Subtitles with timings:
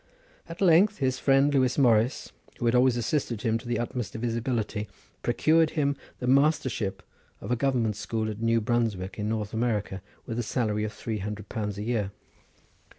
[0.49, 4.23] At length his friend Lewis Morris, who had always assisted him to the utmost of
[4.23, 4.87] his ability,
[5.21, 7.03] procured him the mastership
[7.39, 11.19] of a government school at New Brunswick in North America with a salary of three
[11.19, 12.09] hundred pounds a year.